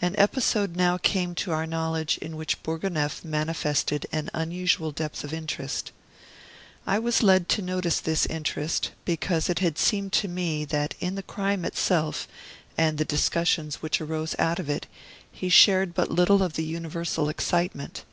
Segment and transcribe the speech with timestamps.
[0.00, 5.34] An episode now came to our knowledge in which Bourgonef manifested an unusual depth of
[5.34, 5.92] interest.
[6.86, 11.14] I was led to notice this interest, because it had seemed to me that in
[11.14, 12.26] the crime itself,
[12.78, 14.86] and the discussions which arose out of it,
[15.30, 18.06] he shared but little of the universal excitement.